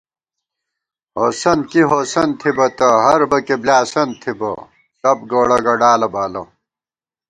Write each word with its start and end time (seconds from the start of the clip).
ہوسند 1.19 1.61
کی 1.71 1.81
ہوسند 1.91 2.31
تھِبہ 2.39 2.67
تہ 2.77 2.87
ہربَکےبۡلیاسند 3.05 4.13
تھِبہ 4.21 4.51
ݪپ 4.99 5.19
گوڑہ 5.31 5.57
گڈالہ 5.65 6.07
بالہ 6.13 6.43